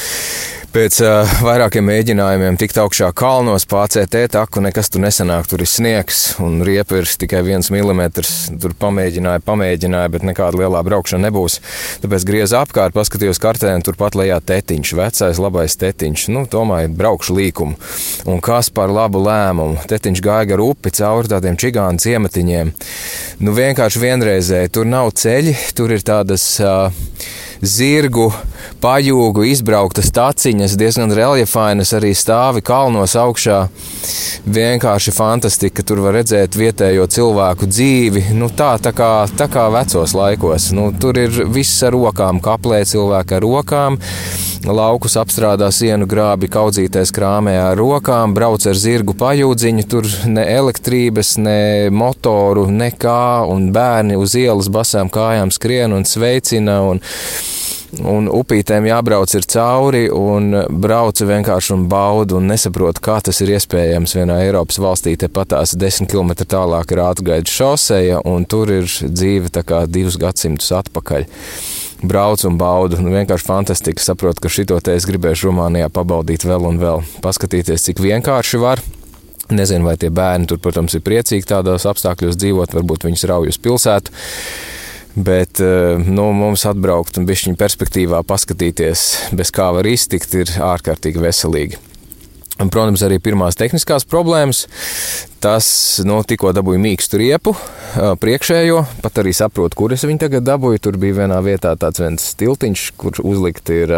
Pēc 0.77 0.99
uh, 1.01 1.31
vairākiem 1.41 1.87
mēģinājumiem 1.89 2.59
tikt 2.61 2.77
augšā 2.83 3.07
kalnos, 3.17 3.65
PCT 3.65 4.27
taku 4.35 4.61
nekas 4.61 4.91
tur 4.93 5.01
nesanāk. 5.01 5.47
Tur 5.49 5.63
ir 5.65 5.71
sniegs 5.73 6.19
un 6.45 6.59
riepa 6.69 6.99
ir 6.99 7.09
tikai 7.09 7.41
viens 7.47 7.71
milimetrs. 7.73 8.33
Tur 8.61 8.75
pamēģināja, 8.77 9.41
pamēģināja, 9.47 10.11
bet 10.13 10.27
nekāda 10.29 10.61
lielā 10.61 10.83
braukšana 10.85 11.31
nebūs. 11.31 11.57
Tāpēc 12.03 12.27
griezu 12.29 12.59
apkārt, 12.61 12.93
paskatījos 12.93 13.41
kartē, 13.41 13.73
un 13.73 13.87
turpat 13.89 14.19
lejā 14.21 14.37
tetiņš, 14.53 14.93
vecais 15.01 15.41
labais 15.41 15.79
tetiņš. 15.81 16.27
Nu, 16.37 16.45
domāju, 16.53 16.93
braukšu 17.01 17.39
līkumu. 17.41 17.81
Un 18.29 18.45
kas 18.45 18.69
par 18.69 18.93
labu 18.93 19.25
lēmumu? 19.25 19.81
Tetiņš 19.89 20.25
gāja 20.29 20.53
gar 20.53 20.67
upi 20.67 20.93
cauri 21.01 21.33
tādiem 21.33 21.57
čigānu 21.57 22.05
ciematiņiem. 22.05 22.77
Nu, 23.41 23.57
vienkārši 23.57 24.05
vienreizēji. 24.05 24.77
Tur 24.77 24.93
nav 24.93 25.15
ceļi, 25.25 25.57
tur 25.73 25.97
ir 25.97 26.05
tādas. 26.05 26.51
Uh, 26.61 26.93
zirgu, 27.63 28.31
pajūgu 28.83 29.47
izbrauktas 29.51 30.11
taciņas, 30.15 30.77
diezgan 30.79 31.13
reljefainas, 31.17 31.93
arī 31.97 32.13
stāvi 32.17 32.63
kalnos 32.67 33.17
augšā. 33.19 33.67
Vienkārši 34.47 35.15
fantastika. 35.15 35.85
Tur 35.87 36.05
var 36.05 36.19
redzēt 36.21 36.57
vietējo 36.59 37.07
cilvēku 37.11 37.69
dzīvi. 37.71 38.27
Nu, 38.39 38.51
tā, 38.51 38.77
tā, 38.83 38.93
kā, 38.97 39.11
tā 39.39 39.49
kā 39.53 39.67
vecos 39.75 40.15
laikos. 40.17 40.71
Nu, 40.77 40.91
tur 40.95 41.19
ir 41.19 41.45
viss 41.53 41.83
ar 41.87 41.97
rokām, 41.97 42.43
kaplē 42.45 42.85
cilvēki 42.87 43.39
ar 43.39 43.47
rokām. 43.47 43.99
Laukus 44.67 45.15
apstrādā 45.21 45.69
sienu 45.71 46.09
grābi, 46.11 46.49
kaudzītais 46.51 47.13
krāmē 47.15 47.55
ar 47.69 47.77
rokām, 47.79 48.33
brauc 48.35 48.65
ar 48.67 48.75
zirgu 48.75 49.15
pajūdziņu, 49.19 49.85
tur 49.87 50.09
ne 50.27 50.43
elektrības, 50.57 51.37
ne 51.39 51.61
motoru, 51.95 52.67
nekā, 52.73 53.47
un 53.47 53.69
bērni 53.75 54.19
uz 54.19 54.35
ielas 54.39 54.71
basām 54.73 55.13
kājām 55.13 55.55
skrien 55.55 55.95
un 55.95 56.07
sveicina. 56.09 56.81
Un, 56.83 57.03
un 58.05 58.29
upītēm 58.33 58.89
jābrauc 58.89 59.33
ir 59.37 59.47
cauri, 59.49 60.03
un 60.13 60.51
braucu 60.83 61.29
vienkārši 61.29 61.73
un 61.77 61.87
baudu, 61.91 62.41
un 62.41 62.51
nesaprotu, 62.51 63.03
kā 63.05 63.19
tas 63.25 63.41
ir 63.45 63.55
iespējams 63.57 64.17
vienā 64.19 64.41
Eiropas 64.45 64.81
valstī. 64.83 65.17
Tepat 65.21 65.55
tās 65.55 65.77
desmit 65.79 66.11
km 66.13 66.35
tālāk 66.45 66.93
ir 66.93 67.03
ātrgaidu 67.07 67.53
šoseja, 67.53 68.21
un 68.29 68.45
tur 68.49 68.73
ir 68.75 68.91
dzīve 68.91 69.53
tā 69.55 69.65
kā 69.67 69.85
divus 69.89 70.19
gadsimtus 70.21 70.73
atpakaļ. 70.77 71.27
Braucu 72.07 72.51
un 72.51 72.59
baudu. 72.61 73.01
Nu, 73.01 73.15
vienkārši 73.15 73.49
fantastiski. 73.49 74.05
Saprotu, 74.05 74.45
ka 74.45 74.53
šito 74.53 74.77
te 74.85 74.93
es 74.99 75.07
gribēšu 75.09 75.49
Rumānijā 75.49 75.89
pabaudīt 75.89 76.45
vēl 76.45 76.69
un 76.69 76.81
vēl. 76.83 77.03
Paskatīties, 77.25 77.89
cik 77.89 78.03
vienkārši 78.05 78.61
var. 78.61 78.83
Nezinu, 79.47 79.87
vai 79.87 79.95
tie 79.97 80.11
bērni 80.11 80.49
tur, 80.51 80.59
protams, 80.61 80.97
ir 80.99 81.05
priecīgi 81.07 81.47
tādos 81.47 81.87
apstākļos 81.87 82.37
dzīvot, 82.37 82.75
varbūt 82.75 83.07
viņus 83.07 83.29
rauj 83.31 83.53
uz 83.53 83.61
pilsētu. 83.63 84.13
Bet 85.17 85.63
eh, 85.65 85.97
nu, 85.97 86.29
mums 86.37 86.67
atbraukt 86.69 87.17
un 87.17 87.25
bišķiņu 87.29 87.57
perspektīvā 87.57 88.21
paskatīties, 88.29 89.05
bez 89.37 89.53
kā 89.55 89.71
var 89.73 89.89
iztikt, 89.89 90.35
ir 90.37 90.53
ārkārtīgi 90.61 91.23
veselīgi. 91.23 91.81
Un, 92.61 92.69
protams, 92.73 93.05
arī 93.05 93.19
pirmās 93.21 93.57
tehniskās 93.57 94.05
problēmas. 94.09 94.67
Tas 95.41 95.67
nu, 96.07 96.17
tikko 96.25 96.51
dabūja 96.57 96.81
mīkstu 96.81 97.19
riepu, 97.21 97.53
priekšējo, 98.23 98.79
pat 99.05 99.19
arī 99.21 99.35
saprotu, 99.37 99.77
kur 99.77 99.93
es 99.93 100.05
viņu 100.09 100.23
tagad 100.25 100.47
dabūju. 100.47 100.81
Tur 100.83 100.97
bija 101.01 101.19
vienā 101.23 101.37
vietā 101.45 101.75
tāds 101.77 102.01
viens 102.01 102.25
tiltiņš, 102.41 102.85
kur 102.97 103.21
uzlikt 103.21 103.69
ir 103.75 103.93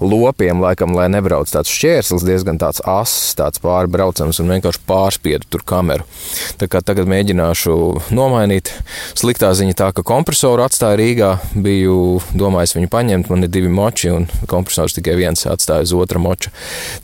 lopiem, 0.00 0.62
laikam, 0.64 0.94
lai 0.96 1.10
nebrauc 1.12 1.50
tāds 1.52 1.70
šķērslis, 1.72 2.24
diezgan 2.24 2.60
tāds 2.60 2.80
ass, 2.88 3.34
tāds 3.38 3.60
pārbraucams 3.60 4.40
un 4.40 4.54
vienkārši 4.54 4.82
pārspiedu 4.88 5.48
tur 5.52 5.64
kameru. 5.68 6.06
Tā 6.60 6.70
kā 6.72 6.80
tagad 6.80 7.10
mēģināšu 7.12 7.76
nomainīt. 8.16 8.72
Sliktā 9.18 9.52
ziņa 9.56 9.76
tā, 9.78 9.90
ka 9.92 10.06
kompresoru 10.08 10.64
atstāja 10.64 10.98
Rīgā, 11.00 11.30
biju 11.52 12.18
domājis 12.32 12.76
viņu 12.78 12.92
paņemt, 12.96 13.32
man 13.32 13.44
ir 13.44 13.52
divi 13.52 13.70
moči 13.72 14.14
un 14.14 14.26
kompresors 14.48 14.96
tikai 14.96 15.18
viens 15.20 15.44
atstāja 15.44 15.84
uz 15.84 15.94
otra 16.00 16.22
moča. 16.22 16.54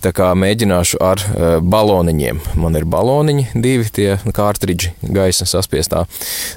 Tā 0.04 0.14
kā 0.16 0.32
mēģināšu 0.38 1.02
ar 1.04 1.26
baloniņiem. 1.60 2.42
Man 2.60 2.80
ir 2.80 2.88
baloniņi 2.88 3.50
divi 3.54 3.73
divi 3.74 3.90
tie 3.90 4.10
kārtridži 4.34 4.92
gaisa 5.02 5.46
saspiestā. 5.48 6.04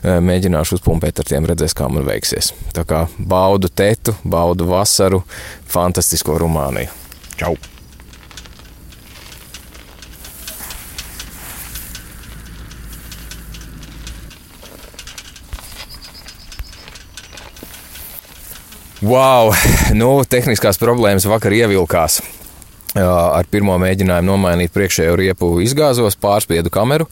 Mēģināšu 0.06 0.78
uzpumpēt 0.78 1.22
ar 1.22 1.30
tiem, 1.30 1.48
redzēs, 1.50 1.74
kā 1.78 1.90
man 1.90 2.06
veiksies. 2.08 2.54
Tā 2.78 2.86
kā 2.88 3.08
baudu 3.18 3.72
tetu, 3.74 4.16
baudu 4.22 4.70
vasaru, 4.70 5.24
fantastisko 5.72 6.38
Rumāniju. 6.38 6.94
Čau! 7.38 7.58
Wow! 18.98 19.54
Nu, 19.94 20.10
tehniskās 20.26 20.82
problēmas 20.82 21.30
vakar 21.30 21.54
ievilkās. 21.54 22.22
Ar 22.98 23.46
pirmo 23.52 23.76
mēģinājumu 23.82 24.32
nomainīt 24.32 24.74
priekšējo 24.74 25.16
riepu 25.20 25.50
izgāzos, 25.64 26.18
pārspiedu 26.22 26.72
kameru, 26.74 27.08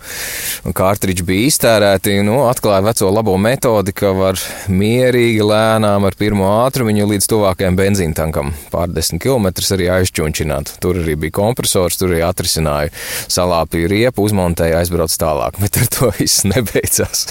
un 0.65 0.75
kārtridži 0.75 1.25
bija 1.27 1.49
iztērēti. 1.49 2.17
Nu, 2.25 2.41
atklāja 2.49 2.83
veco 2.87 3.11
labo 3.13 3.35
metodi, 3.41 3.93
ka 3.95 4.13
var 4.15 4.39
mierīgi, 4.71 5.43
lēnām 5.45 6.07
ar 6.07 6.17
pirmo 6.17 6.49
ātrumu 6.63 6.95
līdz 7.11 7.29
tuvākajam 7.29 7.77
benzīna 7.77 8.17
tankam 8.17 8.53
pārdesmit 8.71 9.21
km 9.23 9.49
arī 9.75 9.89
aizčunčināt. 9.99 10.75
Tur 10.81 11.01
arī 11.03 11.17
bija 11.25 11.37
kompresors, 11.39 11.99
tur 11.99 12.13
arī 12.13 12.23
atrisināja 12.25 12.93
salāpīju 13.31 13.91
riepu, 13.91 14.25
uzmontēja, 14.25 14.81
aizbrauc 14.81 15.13
tālāk. 15.21 15.59
Bet 15.61 15.81
ar 15.81 15.91
to 15.93 16.11
viss 16.19 16.45
nebeidzās. 16.53 17.27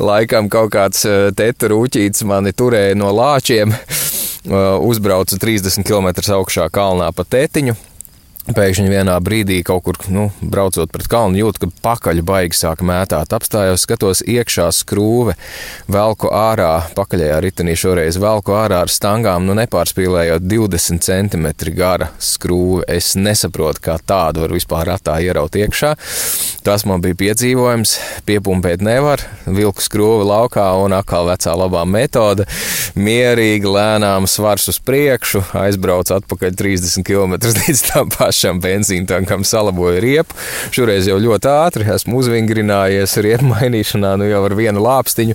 Laikam 0.00 0.50
kaut 0.52 0.74
kāds 0.76 1.06
teta 1.36 1.72
rūķītis 1.72 2.26
mani 2.28 2.54
turēja 2.56 2.98
no 2.98 3.12
lāčiem. 3.14 3.76
Uzbraucu 4.46 5.36
30 5.36 5.84
km 5.84 6.08
augšā 6.38 6.70
kalnā 6.72 7.10
pa 7.12 7.26
tētiņu. 7.28 7.76
Pēkšņi 8.40 8.88
vienā 8.88 9.18
brīdī, 9.20 9.58
kaut 9.68 9.82
kur 9.84 9.98
nu, 10.08 10.22
braucot 10.40 10.88
pret 10.90 11.04
kalnu, 11.12 11.36
jūtu, 11.36 11.60
ka 11.60 11.68
pakaļ 11.84 12.22
baigi 12.24 12.56
sāk 12.56 12.80
mētāt. 12.88 13.34
Apstājos, 13.36 13.84
skatos 13.84 14.22
iekšā 14.24 14.70
skrūve, 14.72 15.34
velku 15.92 16.30
ārā, 16.32 16.88
pakaļējā 16.96 17.36
ritenī 17.44 17.74
šoreiz 17.76 18.16
velku 18.20 18.56
ārā 18.56 18.80
ar 18.86 18.90
stangām, 18.90 19.44
nu 19.44 19.52
nepārspīlējot 19.58 20.46
20 20.48 21.04
cm 21.04 21.50
gara 21.76 22.08
skrūve. 22.16 22.86
Es 22.88 23.12
nesaprotu, 23.12 23.84
kā 23.84 23.98
tādu 24.00 24.46
var 24.46 24.56
vispār 24.56 24.88
ratā 24.88 25.18
ieraut 25.20 25.60
iekšā. 25.60 25.92
Tas 26.64 26.86
man 26.88 27.04
bija 27.04 27.20
piedzīvojums, 27.20 27.94
piepumpēt 28.24 28.80
nevar, 28.80 29.20
vilku 29.44 29.84
skrūve 29.84 30.24
laukā 30.24 30.64
un 30.80 30.96
atkal 30.96 31.28
vecā 31.28 31.58
labā 31.60 31.84
metode. 31.84 32.48
Mierīgi, 32.96 33.68
lēnām 33.68 34.24
svars 34.28 34.70
uz 34.72 34.80
priekšu, 34.80 35.44
aizbrauc 35.60 36.08
atpakaļ 36.16 36.56
30 36.56 37.04
km 37.04 37.36
līdz 37.60 37.86
tam 37.92 38.08
pašam 38.16 38.29
pašam 38.30 38.60
benzīntankam 38.62 39.42
salaboju 39.44 40.00
riepu. 40.00 40.36
Šoreiz 40.70 41.08
jau 41.10 41.18
ļoti 41.18 41.48
ātri 41.50 41.86
esmu 41.90 42.20
uzvingrinājies 42.20 43.16
riepu 43.24 43.48
mainīšanā, 43.50 44.12
nu 44.20 44.28
jau 44.30 44.44
ar 44.46 44.54
vienu 44.54 44.84
lāpstiņu. 44.84 45.34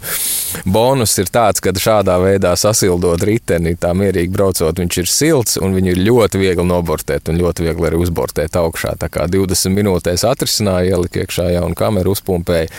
Bonus 0.64 1.18
ir 1.20 1.28
tāds, 1.34 1.60
ka 1.60 1.74
šādā 1.76 2.16
veidā 2.24 2.54
sasildot 2.56 3.26
riteni, 3.28 3.74
tā 3.76 3.92
mierīgi 3.98 4.32
braucot, 4.32 4.80
viņš 4.80 5.00
ir 5.02 5.12
silts 5.12 5.60
un 5.60 5.76
viņu 5.76 5.92
ir 5.92 6.00
ļoti 6.08 6.40
viegli 6.40 6.64
nobortēt 6.70 7.28
un 7.32 7.42
ļoti 7.42 7.66
viegli 7.68 7.90
arī 7.90 8.00
uzbortēt 8.00 8.56
augšā. 8.62 8.94
Tā 9.02 9.10
kā 9.12 9.28
20 9.28 9.76
minūtēs 9.76 10.24
atrisināju, 10.30 10.96
ieliku 10.96 11.26
iekšā 11.26 11.50
jaunu 11.58 11.76
kameru, 11.76 12.16
uzpumpēju, 12.16 12.72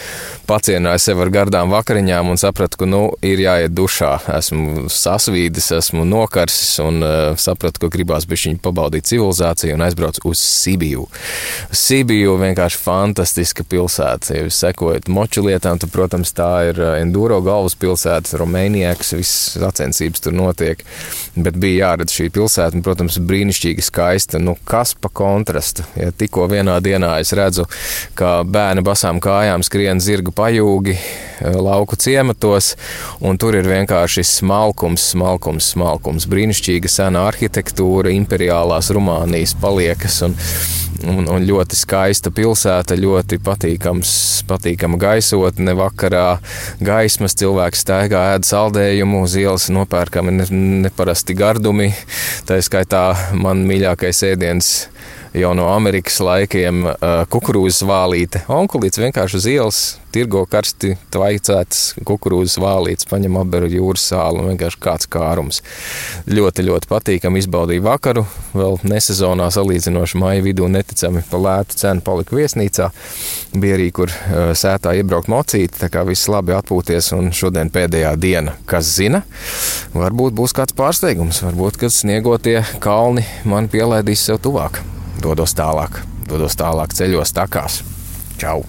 pacienāju 0.49 1.05
sev 1.05 1.21
ar 1.27 1.33
gardām 1.35 1.75
vakariņām 1.77 2.33
un 2.33 2.41
sapratu, 2.41 2.81
ka 2.81 2.89
nu, 2.89 3.03
ir 3.21 3.45
jāiet 3.45 3.77
dušā. 3.77 4.15
Esmu 4.39 4.89
sasvīdis, 4.93 5.69
esmu 5.77 6.09
nokarsis 6.09 6.79
un 6.81 7.05
uh, 7.05 7.37
sapratu, 7.37 7.85
ka 7.85 7.93
gribās 7.93 8.25
bišķiņu 8.31 8.65
pabaudīt 8.65 9.13
civilizāciju 9.13 9.77
un 9.77 9.85
aizbraukt 9.85 10.06
jāizbrauc 10.07 10.21
uz 10.25 10.39
Sibiju. 10.39 11.07
Sibiju 11.71 12.37
vienkārši 12.41 12.79
fantastiska 12.79 13.65
pilsēta. 13.65 14.35
Ja 14.35 14.45
jūs 14.45 14.59
sekojat 14.61 15.09
moču 15.09 15.45
lietām, 15.47 15.79
tad, 15.79 15.91
protams, 15.91 16.33
tā 16.33 16.71
ir 16.71 16.81
uh, 16.81 16.95
Enduro 17.01 17.41
galvaspilsēta, 17.45 18.39
Romēnijāks, 18.41 19.15
visas 19.17 19.57
sacensības 19.61 20.23
tur 20.23 20.33
notiek. 20.37 20.85
Bet 21.37 21.57
bija 21.61 21.91
jāredz 21.91 22.15
šī 22.15 22.31
pilsēta, 22.35 22.77
un, 22.77 22.85
protams, 22.87 23.19
brīnišķīgi 23.19 23.85
skaista. 23.85 24.39
Nu, 24.39 24.57
kas 24.65 24.95
pa 24.95 25.09
kontrastu? 25.09 25.87
Ja 25.97 26.13
tikko 26.13 26.49
vienā 26.51 26.79
dienā 26.81 27.19
es 27.21 27.33
redzu, 27.37 27.67
kā 28.17 28.41
bērni 28.45 28.85
basām 28.87 29.21
kājām 29.23 29.65
skrien 29.67 30.01
zirgu 30.01 30.35
pajūgi 30.37 30.97
uh, 30.97 31.59
lauku 31.61 31.99
ciematos, 32.01 32.75
un 33.21 33.39
tur 33.39 33.59
ir 33.59 33.69
vienkārši 33.69 34.25
smalkums, 34.27 35.11
smalkums, 35.13 35.73
smalkums. 35.75 36.29
Brīnišķīga 36.31 36.91
sena 36.91 37.27
arhitektūra, 37.31 38.13
imperiālās 38.15 38.91
Rumānijas 38.95 39.57
paliekas. 39.97 40.23
Un, 40.23 40.37
un, 41.07 41.29
un 41.29 41.45
ļoti 41.45 41.77
skaista 41.77 42.31
pilsēta, 42.31 42.97
ļoti 42.97 43.39
patīkams, 43.39 44.45
patīkama 44.49 44.97
gaisotne. 44.99 45.75
Vakarā 45.77 46.39
gaismas 46.81 47.35
cilvēks 47.37 47.85
staigā, 47.85 48.35
ēd 48.37 48.45
saldējumu, 48.45 49.23
uz 49.25 49.37
ielas 49.37 49.69
nopērkami 49.71 50.33
ne, 50.33 50.47
neparasti 50.87 51.35
gardumi. 51.35 51.93
Tā 52.47 52.61
skaitā 52.61 53.33
man 53.35 53.67
mīļākais 53.67 54.23
ēdiens 54.33 54.89
jau 55.37 55.53
no 55.57 55.69
Amerikas 55.73 56.19
laikiem 56.25 56.87
kukurūzas 57.33 57.85
vālīte. 57.87 58.43
Onkulīts 58.53 59.01
vienkārši 59.01 59.39
uz 59.39 59.49
ielas 59.51 59.81
tirgo 60.17 60.47
karsti 60.49 60.95
tvaicētas 61.13 61.99
kukurūzas 62.09 62.57
vālītes, 62.63 63.09
paņem 63.11 63.37
apberu 63.43 63.69
jūras 63.69 64.07
sāli 64.13 64.41
un 64.41 64.49
vienkārši 64.53 64.81
kāds 64.81 65.11
kārums. 65.13 65.61
Ļoti, 66.31 66.65
ļoti 66.71 66.91
patīkami 66.91 67.43
izbaudīja 67.43 67.85
vakaru, 67.85 68.25
vēl 68.57 68.81
nesezonā 68.89 69.51
salīdzinoši 69.53 70.23
maija 70.23 70.47
vidū 70.47 70.71
neticami 70.73 71.25
pa 71.29 71.43
lētu 71.43 71.77
cenu 71.83 72.05
palika 72.07 72.39
viesnīcā. 72.39 72.89
Bija 73.57 73.77
arī, 73.77 73.91
kur 73.97 74.13
sētā 74.57 74.97
iebraukt 74.97 75.29
mocīti, 75.33 75.83
tā 75.83 75.93
kā 75.93 76.07
viss 76.09 76.31
labi 76.33 76.57
atpūties 76.57 77.13
un 77.19 77.33
šodien 77.37 77.73
pēdējā 77.75 78.17
diena. 78.21 78.57
Kas 78.69 78.89
zina, 78.97 79.25
varbūt 79.93 80.37
būs 80.37 80.57
kāds 80.57 80.77
pārsteigums, 80.77 81.45
varbūt, 81.45 81.83
kad 81.85 81.93
sniegotie 81.93 82.63
kalni 82.81 83.27
man 83.45 83.69
pielaidīs 83.73 84.29
sev 84.31 84.41
tuvāk 84.45 84.81
dodos 85.23 85.55
tālāk, 85.57 86.01
dodos 86.29 86.57
tālāk 86.59 86.95
ceļos, 86.97 87.33
takās. 87.37 87.83
Čau! 88.41 88.65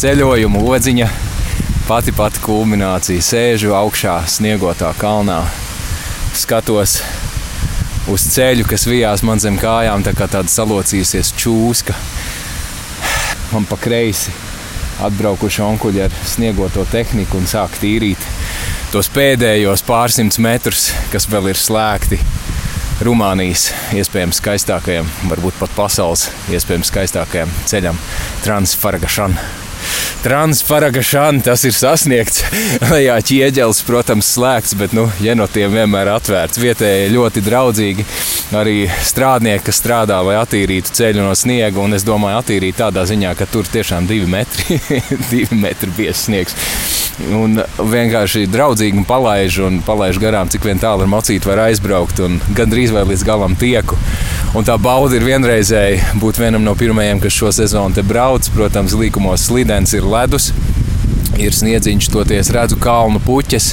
Ceļojuma 0.00 0.62
odziņa, 0.64 1.06
pati 1.84 2.14
pati 2.16 2.40
kulminācija. 2.40 3.20
Sēžu 3.20 3.74
augšā, 3.76 4.14
sniegotā 4.32 4.94
kalnā, 4.96 5.42
skatos 6.40 7.02
uz 8.08 8.24
ceļu, 8.32 8.64
kas 8.70 8.88
vijās 8.88 9.20
man 9.28 9.42
zem 9.44 9.60
kājām, 9.60 10.00
tā 10.06 10.16
kā 10.16 10.24
tāda 10.32 10.48
salocījusies 10.48 11.34
čūska 11.36 11.98
man 13.54 13.66
pa 13.68 13.78
kreisi 13.80 14.32
atbraukuši 15.00 15.62
onkuļi 15.64 16.02
ar 16.04 16.16
sniegoto 16.28 16.84
tehniku 16.90 17.40
un 17.40 17.48
sāk 17.48 17.78
tīrīt 17.80 18.20
tos 18.92 19.08
pēdējos 19.14 19.84
pārsimtus 19.86 20.40
metrus, 20.42 20.90
kas 21.12 21.28
vēl 21.30 21.52
ir 21.52 21.60
slēgti. 21.60 22.18
Rumānijas 23.00 23.70
iespējams 23.96 24.42
skaistākajam, 24.42 25.06
varbūt 25.30 25.56
pat 25.56 25.72
pasaules 25.72 26.26
iespējams 26.52 26.90
skaistākajam 26.92 27.54
ceļam, 27.70 28.00
Transfargašana. 28.44 29.46
Transparagašana 30.20 31.40
tas 31.46 31.64
ir 31.64 31.72
sasniegts. 31.72 32.42
Jā, 33.06 33.16
ķieģelis, 33.24 33.80
protams, 33.88 34.28
slēgts, 34.34 34.76
bet 34.76 34.92
nu, 34.96 35.06
jenotiem 35.24 35.72
vienmēr 35.72 36.12
atvērts. 36.18 36.60
Vietēji 36.60 37.14
ļoti 37.14 37.44
draudzīgi. 37.46 38.04
Arī 38.50 38.88
strādnieki, 39.06 39.62
kas 39.68 39.78
strādā, 39.78 40.16
lai 40.26 40.34
attīrītu 40.40 40.90
ceļu 40.96 41.22
no 41.22 41.34
sniega. 41.38 41.78
Un 41.78 41.94
es 41.94 42.02
domāju, 42.06 42.40
attīrīt 42.40 42.80
tādā 42.80 43.04
ziņā, 43.06 43.36
ka 43.38 43.46
tur 43.46 43.68
tiešām 43.70 44.08
divi 44.10 44.26
metri, 44.30 44.80
divi 45.32 45.58
metri 45.60 45.92
biezs 45.94 46.24
sniegs. 46.26 46.56
Un 47.36 47.60
vienkārši 47.78 48.46
draudzīgi 48.50 49.02
un 49.02 49.06
palaiž, 49.06 49.60
un 49.66 49.78
palaiž 49.86 50.18
garām, 50.22 50.50
cik 50.50 50.66
vien 50.66 50.80
tālu 50.82 51.04
ar 51.04 51.12
mocīti 51.12 51.46
var 51.46 51.62
aizbraukt. 51.68 52.22
Gandrīz 52.56 52.94
vai 52.96 53.04
līdz 53.12 53.24
galam 53.28 53.54
tieku. 53.60 53.98
Un 54.58 54.66
tā 54.66 54.74
bauda 54.82 55.14
ir 55.14 55.28
vienreizēji 55.28 56.18
būt 56.18 56.40
vienam 56.42 56.66
no 56.66 56.74
pirmajiem, 56.74 57.22
kas 57.22 57.36
šo 57.36 57.52
sezonu 57.54 57.94
te 57.94 58.02
brauc. 58.02 58.50
Protams, 58.56 58.98
līkumos 58.98 59.46
slidens 59.46 59.94
ir 59.94 60.08
ledus. 60.10 60.50
Ir 61.40 61.54
sniedziņš, 61.56 62.08
toties 62.12 62.50
redzu 62.52 62.76
kalnu 62.80 63.20
puķes, 63.24 63.70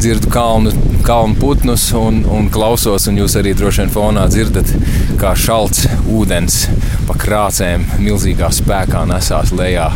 dzirdu 0.00 0.30
kalnu, 0.34 0.72
kalnu 1.06 1.38
putnus 1.38 1.86
un, 1.98 2.22
un 2.26 2.48
klausos. 2.54 3.06
Un 3.10 3.20
jūs 3.20 3.36
arī 3.38 3.54
droši 3.54 3.84
vien 3.84 3.92
fonā 3.94 4.26
dzirdat, 4.32 4.72
kā 5.20 5.34
šalts 5.38 5.86
ūdens 6.10 6.64
pa 7.08 7.18
krācēm 7.20 7.86
milzīgā 8.02 8.50
spēkā 8.54 9.04
nesās 9.10 9.54
lejā. 9.54 9.90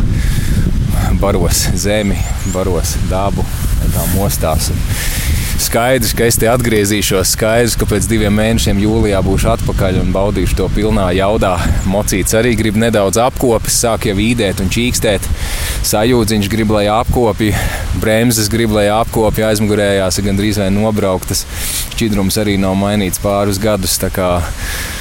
Baros 1.19 1.65
zemi, 1.79 2.15
baros 2.53 2.95
dabu, 3.11 3.43
tā 3.93 4.07
mostās. 4.15 4.71
Skaidrs, 5.59 6.13
ka 6.15 6.23
es 6.23 6.37
te 6.39 6.47
atgriezīšos. 6.47 7.33
Skaidrs, 7.35 7.73
ka 7.79 7.83
pēc 7.89 8.05
diviem 8.07 8.31
mēnešiem 8.39 8.77
jūlijā 8.79 9.19
būšu 9.25 9.49
atpakaļ 9.57 9.97
un 9.99 10.13
baudīšu 10.15 10.55
to 10.55 10.67
pilnā 10.71 11.09
jaudā. 11.17 11.57
Mocīts 11.89 12.35
arī 12.39 12.53
grib 12.59 12.79
nedaudz 12.79 13.19
apkopes, 13.19 13.75
sāk 13.83 14.07
jau 14.07 14.15
īdēt 14.23 14.63
un 14.63 14.71
čīkstēt. 14.71 15.27
Sajūdziņš 15.89 16.47
grib, 16.53 16.71
lai 16.75 16.85
apkopi, 16.93 17.51
bremzes 17.99 18.47
grib, 18.51 18.71
lai 18.77 18.87
apkopi, 18.93 19.43
aizmugurējās 19.49 20.21
ir 20.21 20.29
gandrīz 20.29 20.61
vai 20.63 20.69
nobrauktas. 20.71 21.43
Šķidrums 21.91 22.39
arī 22.39 22.55
nav 22.61 22.79
mainīts 22.79 23.19
pāris 23.19 23.59
gadus. 23.59 23.99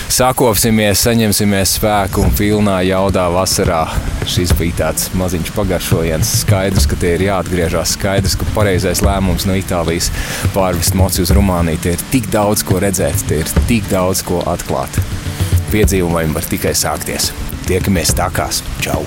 Sakopsimies, 0.09 1.03
saņemsimies 1.05 1.75
spēku 1.77 2.23
un 2.25 2.31
pilnā 2.33 2.79
jaudā 2.89 3.27
vasarā. 3.29 3.83
Šis 4.29 4.55
bija 4.57 4.79
tāds 4.79 5.11
maziņš 5.21 5.53
pagaršojiens. 5.53 6.31
Skaidrs, 6.47 6.89
ka 6.89 6.97
tie 7.01 7.13
ir 7.19 7.27
jāatgriežas. 7.27 7.93
Skaidrs, 7.99 8.39
ka 8.41 8.49
pareizais 8.57 9.05
lēmums 9.05 9.45
no 9.49 9.59
Itālijas 9.61 10.09
pārvest 10.57 10.97
moci 10.97 11.21
uz 11.27 11.35
Rumāniju. 11.37 11.83
Tie 11.85 11.95
ir 11.99 12.07
tik 12.15 12.33
daudz 12.33 12.65
ko 12.65 12.81
redzēt, 12.81 13.29
tie 13.29 13.43
ir 13.45 13.55
tik 13.69 13.93
daudz 13.93 14.25
ko 14.25 14.41
atklāt. 14.49 14.97
Piedzīvojumi 15.75 16.41
var 16.41 16.51
tikai 16.57 16.73
sākties. 16.73 17.31
Tiekamies 17.69 18.17
takās. 18.17 18.65
Čau! 18.81 19.05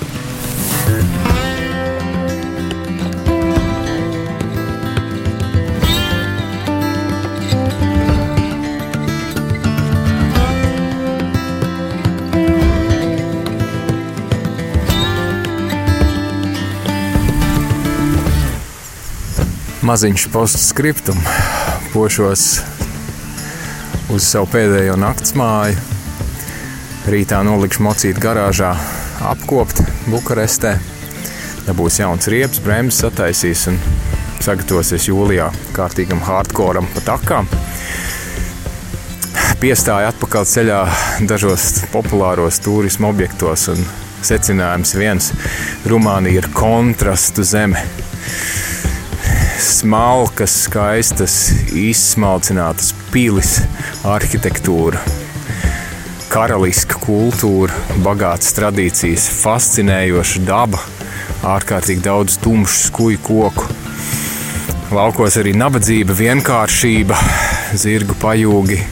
Maziņš 19.92 20.22
postscriptum, 20.32 21.18
pošos 21.92 22.42
uz 24.08 24.24
savu 24.24 24.46
pēdējo 24.48 24.94
naktas 24.96 25.34
māju. 25.36 25.76
Rītā 27.12 27.42
nolikšu 27.44 27.84
mocītu 27.84 28.22
garāžā, 28.22 28.70
apkopt 29.28 29.82
Bukarestē. 30.06 30.78
Dabūs 31.66 31.98
jauns 32.00 32.30
riepas, 32.32 32.62
bremzes 32.64 33.02
sataisīs 33.04 33.66
un 33.68 33.76
sagatavosies 34.40 35.10
jūlijā 35.10 35.50
kārtīgam 35.76 36.24
hardcoream 36.24 36.88
pa 36.94 37.04
takām. 37.10 37.50
Piestāja 39.60 40.14
atpakaļ 40.14 40.48
ceļā 40.54 40.80
dažos 41.28 41.82
populāros 41.92 42.64
turismu 42.64 43.12
objektos 43.12 43.68
un 43.74 43.84
secinājums 44.24 44.96
viens- 44.96 45.32
Rumānija 45.92 46.40
ir 46.40 46.48
kontrastu 46.56 47.44
zeme 47.44 47.84
smalkas, 49.62 50.54
skaistas, 50.66 51.36
izsmalcinātas 51.76 52.92
pilis, 53.12 53.60
arhitektūra, 54.08 55.00
karaliska 56.32 56.98
kultūra, 57.02 57.74
bagātas 58.04 58.54
tradīcijas, 58.56 59.28
fascinējoša 59.42 60.42
daba, 60.48 60.82
ārkārtīgi 61.54 62.04
daudz 62.04 62.38
tumšu 62.42 62.88
skuju 62.88 63.22
koku. 63.26 63.68
Laukos 64.92 65.38
arī 65.40 65.54
nabadzība, 65.56 66.16
vienkāršība, 66.18 67.16
zirgu 67.78 68.18
pajūgi, 68.20 68.82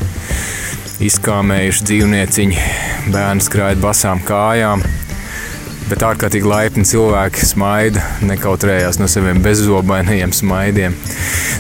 izkāmējuši 1.11 1.87
dzīvnieciņi, 1.91 2.65
bērni 3.13 3.45
skraida 3.45 3.83
basām 3.85 4.25
kājām 4.25 4.87
bet 5.91 6.05
ārkārtīgi 6.07 6.47
laipni 6.47 6.85
cilvēki 6.87 7.47
smaida, 7.47 8.03
nekautrējās 8.27 9.01
no 9.01 9.09
saviem 9.11 9.43
bezzobainajiem 9.45 10.33
smaidiem. 10.35 10.97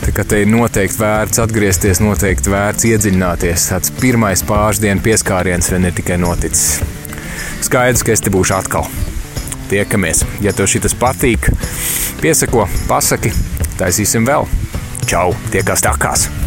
Tā 0.04 0.14
kā 0.16 0.24
te 0.26 0.42
ir 0.44 0.50
noteikti 0.50 1.00
vērts 1.02 1.42
atgriezties, 1.42 2.02
noteikti 2.04 2.52
vērts 2.52 2.86
iedziļināties. 2.92 3.68
Tāds 3.72 3.94
pirmais 4.00 4.44
pāris 4.46 4.82
dienu 4.82 5.02
pieskāriens 5.04 5.70
vēl 5.72 5.90
ir 5.90 5.96
tikai 5.98 6.20
noticis. 6.22 6.80
Skaidrs, 7.66 8.04
ka 8.06 8.14
es 8.14 8.22
te 8.24 8.32
būšu 8.32 8.56
atkal. 8.60 8.86
tiekamies. 9.70 10.24
Ja 10.42 10.50
tev 10.50 10.66
šis 10.66 10.96
patīk, 10.98 11.46
piesako, 12.22 12.66
pasaki, 12.90 13.30
taisīsim 13.78 14.26
vēl. 14.26 14.50
Čau, 15.06 15.30
tiekās 15.54 15.86
takās! 15.86 16.39